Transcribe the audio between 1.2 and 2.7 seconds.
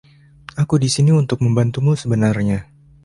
untuk membantumu sebenarnya.